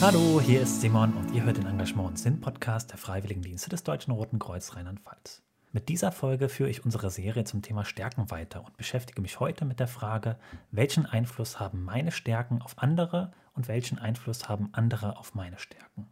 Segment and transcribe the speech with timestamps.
[0.00, 3.84] Hallo, hier ist Simon und ihr hört den Engagement und Sinn Podcast der Freiwilligendienste des
[3.84, 5.42] Deutschen Roten Kreuz Rheinland-Pfalz.
[5.72, 9.64] Mit dieser Folge führe ich unsere Serie zum Thema Stärken weiter und beschäftige mich heute
[9.64, 10.36] mit der Frage,
[10.70, 16.08] welchen Einfluss haben meine Stärken auf andere und welchen Einfluss haben andere auf meine Stärken.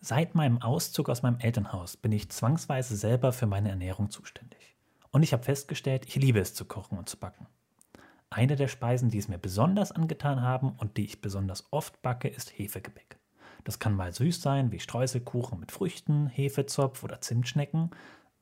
[0.00, 4.76] Seit meinem Auszug aus meinem Elternhaus bin ich zwangsweise selber für meine Ernährung zuständig.
[5.10, 7.46] Und ich habe festgestellt, ich liebe es zu kochen und zu backen.
[8.30, 12.28] Eine der Speisen, die es mir besonders angetan haben und die ich besonders oft backe,
[12.28, 13.18] ist Hefegebäck.
[13.64, 17.90] Das kann mal süß sein, wie Streuselkuchen mit Früchten, Hefezopf oder Zimtschnecken,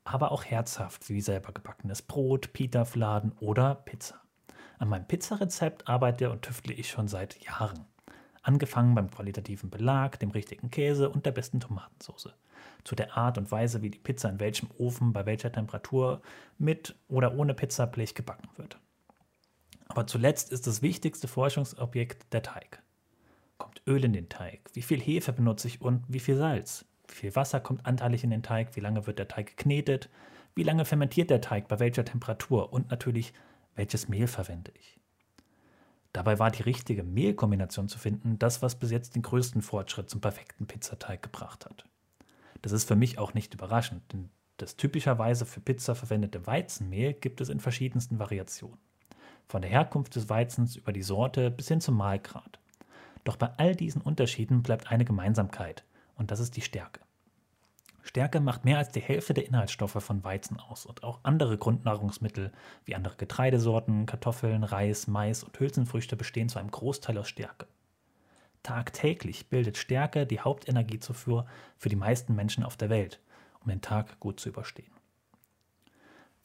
[0.03, 4.21] aber auch herzhaft, wie selber gebackenes Brot, Pitafladen oder Pizza.
[4.77, 7.85] An meinem Pizzarezept arbeite und tüftle ich schon seit Jahren.
[8.41, 12.33] Angefangen beim qualitativen Belag, dem richtigen Käse und der besten Tomatensauce.
[12.83, 16.21] Zu der Art und Weise, wie die Pizza in welchem Ofen, bei welcher Temperatur,
[16.57, 18.79] mit oder ohne Pizzablech gebacken wird.
[19.87, 22.81] Aber zuletzt ist das wichtigste Forschungsobjekt der Teig.
[23.57, 24.69] Kommt Öl in den Teig?
[24.73, 26.85] Wie viel Hefe benutze ich und wie viel Salz?
[27.07, 28.75] Wie viel Wasser kommt anteilig in den Teig?
[28.75, 30.09] Wie lange wird der Teig geknetet?
[30.55, 31.67] Wie lange fermentiert der Teig?
[31.67, 32.73] Bei welcher Temperatur?
[32.73, 33.33] Und natürlich,
[33.75, 34.99] welches Mehl verwende ich?
[36.13, 40.19] Dabei war die richtige Mehlkombination zu finden das, was bis jetzt den größten Fortschritt zum
[40.21, 41.85] perfekten Pizzateig gebracht hat.
[42.61, 47.41] Das ist für mich auch nicht überraschend, denn das typischerweise für Pizza verwendete Weizenmehl gibt
[47.41, 48.79] es in verschiedensten Variationen.
[49.47, 52.59] Von der Herkunft des Weizens über die Sorte bis hin zum Mahlgrad.
[53.23, 56.99] Doch bei all diesen Unterschieden bleibt eine Gemeinsamkeit, und das ist die Stärke.
[58.01, 62.51] Stärke macht mehr als die Hälfte der Inhaltsstoffe von Weizen aus und auch andere Grundnahrungsmittel
[62.85, 67.67] wie andere Getreidesorten, Kartoffeln, Reis, Mais und Hülsenfrüchte bestehen zu einem Großteil aus Stärke.
[68.63, 71.45] Tagtäglich bildet Stärke die Hauptenergiezufuhr
[71.77, 73.21] für die meisten Menschen auf der Welt,
[73.61, 74.96] um den Tag gut zu überstehen.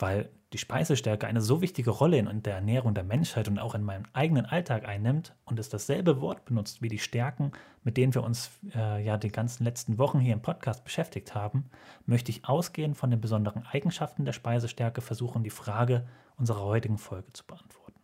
[0.02, 3.84] Weil die Speisestärke eine so wichtige Rolle in der Ernährung der Menschheit und auch in
[3.84, 7.52] meinem eigenen Alltag einnimmt und es dasselbe Wort benutzt wie die Stärken,
[7.84, 11.70] mit denen wir uns äh, ja die ganzen letzten Wochen hier im Podcast beschäftigt haben,
[12.04, 17.32] möchte ich ausgehend von den besonderen Eigenschaften der Speisestärke versuchen, die Frage unserer heutigen Folge
[17.32, 18.00] zu beantworten.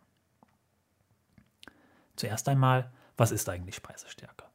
[2.15, 4.45] Zuerst einmal, was ist eigentlich Speisestärke?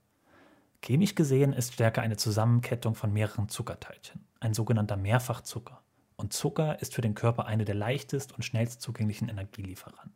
[0.83, 5.84] Chemisch gesehen ist Stärke eine Zusammenkettung von mehreren Zuckerteilchen, ein sogenannter Mehrfachzucker
[6.17, 10.13] und Zucker ist für den Körper eine der leichtest und schnellst zugänglichen Energielieferanten.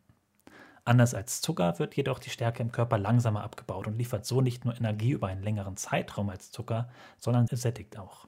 [0.85, 4.65] Anders als Zucker wird jedoch die Stärke im Körper langsamer abgebaut und liefert so nicht
[4.65, 8.27] nur Energie über einen längeren Zeitraum als Zucker, sondern sättigt auch.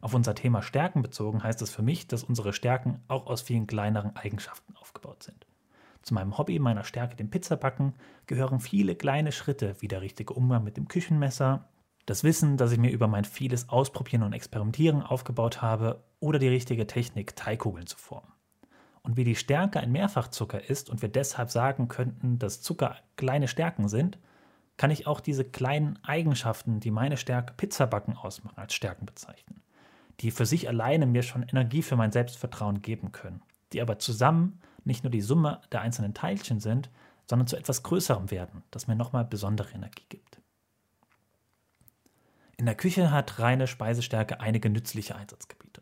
[0.00, 3.66] Auf unser Thema Stärken bezogen heißt es für mich, dass unsere Stärken auch aus vielen
[3.66, 5.46] kleineren Eigenschaften aufgebaut sind.
[6.02, 7.94] Zu meinem Hobby meiner Stärke, dem Pizzabacken,
[8.26, 11.68] gehören viele kleine Schritte wie der richtige Umgang mit dem Küchenmesser,
[12.10, 16.48] das Wissen, das ich mir über mein vieles Ausprobieren und Experimentieren aufgebaut habe oder die
[16.48, 18.32] richtige Technik, Teigkugeln zu formen.
[19.02, 23.46] Und wie die Stärke ein Mehrfachzucker ist und wir deshalb sagen könnten, dass Zucker kleine
[23.46, 24.18] Stärken sind,
[24.76, 29.62] kann ich auch diese kleinen Eigenschaften, die meine Stärke Pizzabacken ausmachen, als Stärken bezeichnen,
[30.18, 33.40] die für sich alleine mir schon Energie für mein Selbstvertrauen geben können,
[33.72, 36.90] die aber zusammen nicht nur die Summe der einzelnen Teilchen sind,
[37.28, 40.29] sondern zu etwas Größerem werden, das mir nochmal besondere Energie gibt.
[42.60, 45.80] In der Küche hat reine Speisestärke einige nützliche Einsatzgebiete.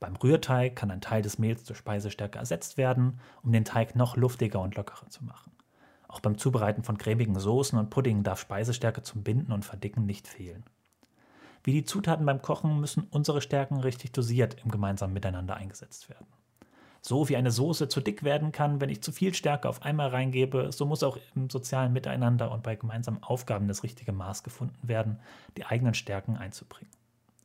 [0.00, 4.16] Beim Rührteig kann ein Teil des Mehls durch Speisestärke ersetzt werden, um den Teig noch
[4.16, 5.52] luftiger und lockerer zu machen.
[6.08, 10.26] Auch beim Zubereiten von cremigen Soßen und Puddingen darf Speisestärke zum Binden und Verdicken nicht
[10.26, 10.64] fehlen.
[11.62, 16.26] Wie die Zutaten beim Kochen müssen unsere Stärken richtig dosiert im gemeinsamen Miteinander eingesetzt werden.
[17.04, 20.10] So wie eine Soße zu dick werden kann, wenn ich zu viel Stärke auf einmal
[20.10, 24.88] reingebe, so muss auch im sozialen Miteinander und bei gemeinsamen Aufgaben das richtige Maß gefunden
[24.88, 25.18] werden,
[25.56, 26.92] die eigenen Stärken einzubringen.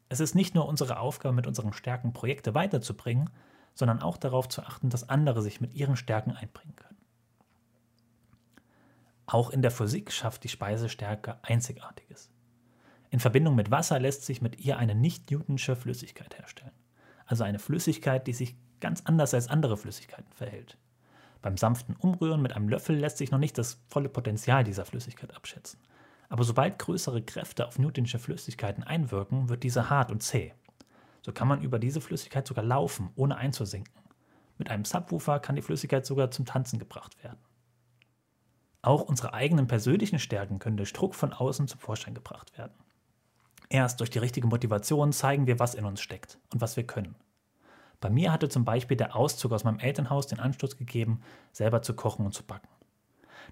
[0.09, 3.31] Es ist nicht nur unsere Aufgabe, mit unseren Stärken Projekte weiterzubringen,
[3.73, 6.97] sondern auch darauf zu achten, dass andere sich mit ihren Stärken einbringen können.
[9.25, 12.29] Auch in der Physik schafft die Speisestärke Einzigartiges.
[13.09, 16.71] In Verbindung mit Wasser lässt sich mit ihr eine nicht-Newtonsche Flüssigkeit herstellen.
[17.25, 20.77] Also eine Flüssigkeit, die sich ganz anders als andere Flüssigkeiten verhält.
[21.41, 25.35] Beim sanften Umrühren mit einem Löffel lässt sich noch nicht das volle Potenzial dieser Flüssigkeit
[25.35, 25.79] abschätzen.
[26.29, 30.53] Aber sobald größere Kräfte auf Newtonsche Flüssigkeiten einwirken, wird diese hart und zäh.
[31.21, 33.93] So kann man über diese Flüssigkeit sogar laufen, ohne einzusinken.
[34.57, 37.39] Mit einem Subwoofer kann die Flüssigkeit sogar zum Tanzen gebracht werden.
[38.81, 42.73] Auch unsere eigenen persönlichen Stärken können durch Druck von außen zum Vorschein gebracht werden.
[43.69, 47.15] Erst durch die richtige Motivation zeigen wir, was in uns steckt und was wir können.
[47.99, 51.21] Bei mir hatte zum Beispiel der Auszug aus meinem Elternhaus den Anstoß gegeben,
[51.51, 52.67] selber zu kochen und zu backen.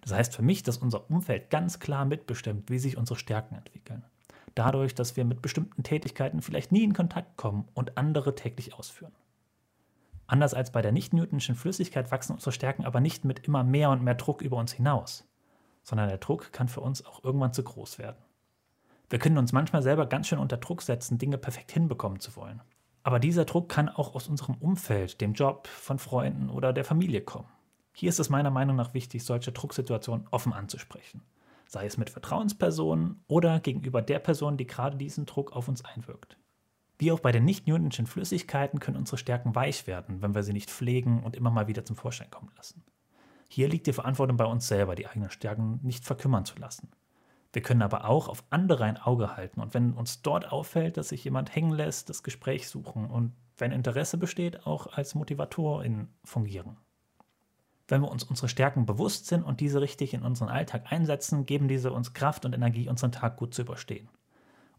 [0.02, 4.04] Das heißt für mich, dass unser Umfeld ganz klar mitbestimmt, wie sich unsere Stärken entwickeln.
[4.54, 9.14] Dadurch, dass wir mit bestimmten Tätigkeiten vielleicht nie in Kontakt kommen und andere täglich ausführen.
[10.28, 14.04] Anders als bei der nicht-Newtonschen Flüssigkeit wachsen unsere Stärken aber nicht mit immer mehr und
[14.04, 15.28] mehr Druck über uns hinaus,
[15.84, 18.18] sondern der Druck kann für uns auch irgendwann zu groß werden.
[19.10, 22.62] Wir können uns manchmal selber ganz schön unter Druck setzen, Dinge perfekt hinbekommen zu wollen.
[23.06, 27.22] Aber dieser Druck kann auch aus unserem Umfeld, dem Job, von Freunden oder der Familie
[27.22, 27.48] kommen.
[27.94, 31.22] Hier ist es meiner Meinung nach wichtig, solche Drucksituationen offen anzusprechen.
[31.68, 36.40] Sei es mit Vertrauenspersonen oder gegenüber der Person, die gerade diesen Druck auf uns einwirkt.
[36.98, 40.72] Wie auch bei den nicht-Newtonschen Flüssigkeiten können unsere Stärken weich werden, wenn wir sie nicht
[40.72, 42.84] pflegen und immer mal wieder zum Vorschein kommen lassen.
[43.50, 46.90] Hier liegt die Verantwortung bei uns selber, die eigenen Stärken nicht verkümmern zu lassen.
[47.56, 51.08] Wir können aber auch auf andere ein Auge halten und wenn uns dort auffällt, dass
[51.08, 56.76] sich jemand hängen lässt, das Gespräch suchen und wenn Interesse besteht, auch als Motivatorin fungieren.
[57.88, 61.70] Wenn wir uns unsere Stärken bewusst sind und diese richtig in unseren Alltag einsetzen, geben
[61.70, 64.10] diese uns Kraft und Energie, unseren Tag gut zu überstehen.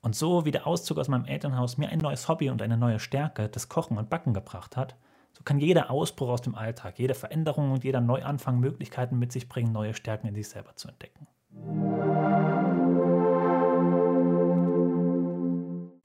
[0.03, 3.01] Und so wie der Auszug aus meinem Elternhaus mir ein neues Hobby und eine neue
[3.01, 4.97] Stärke, das Kochen und Backen gebracht hat,
[5.33, 9.49] so kann jeder Ausbruch aus dem Alltag, jede Veränderung und jeder Neuanfang Möglichkeiten mit sich
[9.49, 11.27] bringen, neue Stärken in sich selber zu entdecken.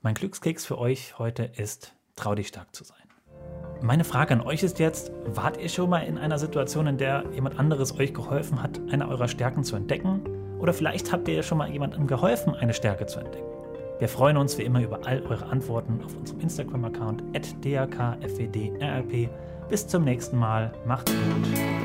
[0.04, 2.98] Mein Glückskeks für euch heute ist, trau dich stark zu sein.
[3.84, 7.24] Meine Frage an euch ist jetzt, wart ihr schon mal in einer Situation, in der
[7.34, 10.22] jemand anderes euch geholfen hat, eine eurer Stärken zu entdecken?
[10.58, 13.46] Oder vielleicht habt ihr schon mal jemandem geholfen, eine Stärke zu entdecken?
[14.00, 17.22] Wir freuen uns wie immer über all eure Antworten auf unserem Instagram-Account
[17.64, 19.30] @dakfedrlp.
[19.70, 21.81] Bis zum nächsten Mal, macht's gut.